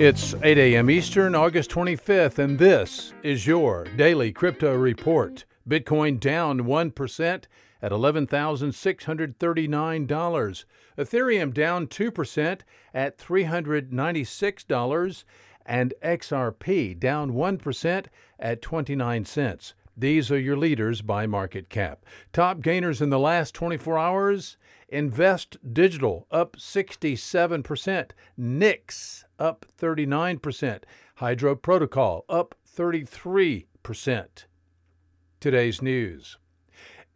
[0.00, 0.90] It's 8 a.m.
[0.90, 5.44] Eastern, August 25th, and this is your daily crypto report.
[5.68, 7.44] Bitcoin down 1%
[7.82, 10.64] at $11,639.
[10.96, 12.60] Ethereum down 2%
[12.94, 15.24] at $396.
[15.66, 18.06] And XRP down 1%
[18.38, 19.74] at 29 cents.
[19.98, 22.06] These are your leaders by market cap.
[22.32, 24.56] Top gainers in the last 24 hours
[24.88, 30.84] Invest Digital up 67%, Nix up 39%,
[31.16, 33.66] Hydro Protocol up 33%.
[35.40, 36.38] Today's news.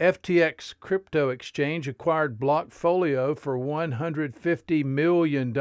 [0.01, 5.57] FTX Crypto Exchange acquired Blockfolio for $150 million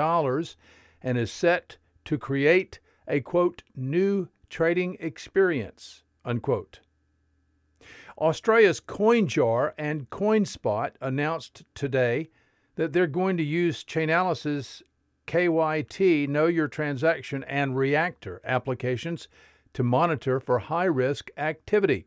[1.03, 6.79] and is set to create a quote new trading experience unquote.
[8.17, 12.29] Australia's CoinJar and CoinSpot announced today
[12.75, 14.81] that they're going to use Chainalysis
[15.27, 19.27] KYT Know Your Transaction and Reactor applications
[19.73, 22.05] to monitor for high risk activity.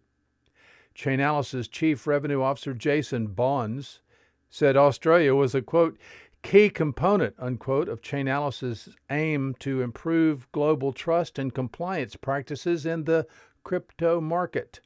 [0.95, 4.01] Chainalysis Chief Revenue Officer Jason Bonds
[4.51, 5.99] said Australia was a quote
[6.43, 13.27] key component unquote of Chainalysis' aim to improve global trust and compliance practices in the
[13.65, 14.81] crypto market.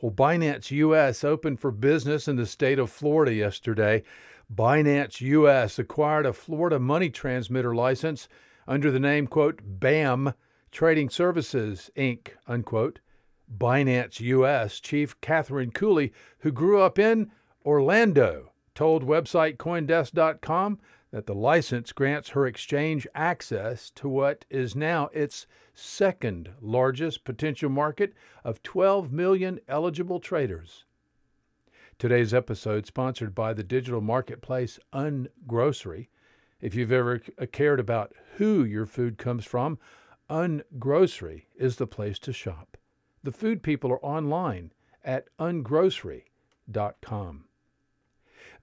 [0.00, 4.02] Well, Binance US opened for business in the state of Florida yesterday.
[4.52, 8.28] Binance US acquired a Florida money transmitter license
[8.66, 10.34] under the name, quote, BAM
[10.70, 13.00] Trading Services, Inc., unquote.
[13.56, 17.30] Binance US chief Catherine Coley, who grew up in
[17.64, 20.78] Orlando, told website Coindesk.com
[21.14, 27.70] that the license grants her exchange access to what is now its second largest potential
[27.70, 28.12] market
[28.42, 30.86] of 12 million eligible traders.
[32.00, 36.08] Today's episode sponsored by the digital marketplace Ungrocery.
[36.60, 39.78] If you've ever uh, cared about who your food comes from,
[40.28, 42.76] Ungrocery is the place to shop.
[43.22, 44.72] The food people are online
[45.04, 47.44] at ungrocery.com.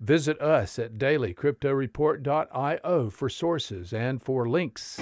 [0.02, 5.00] Visit us at dailycryptoreport.io for sources and for links.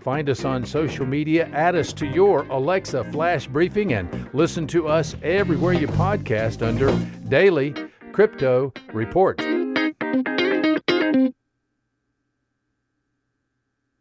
[0.00, 4.88] Find us on social media, add us to your Alexa flash briefing, and listen to
[4.88, 6.92] us everywhere you podcast under
[7.28, 7.72] Daily
[8.12, 9.40] Crypto Report.